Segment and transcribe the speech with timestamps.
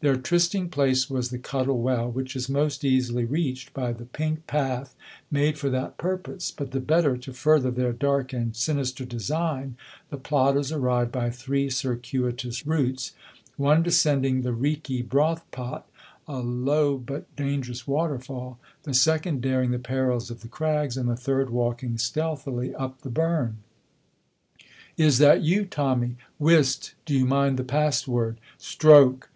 [0.00, 4.46] Their trysting place was the Cuttle Well, which is most easily reached by the pink
[4.46, 4.94] path
[5.28, 9.76] made for that purpose; but the better to further their dark and sinister design,
[10.10, 13.10] the plotters arrived by three circuitous routes,
[13.56, 15.84] one descending the Reekie Broth Pot,
[16.28, 21.16] a low but dangerous waterfall, the second daring the perils of the crags, and the
[21.16, 23.56] third walking stealthily up the burn.
[24.96, 26.94] "Is that you, Tommy?" "Whist!
[27.04, 29.34] Do you mind the password?" "Stroke!" "Right.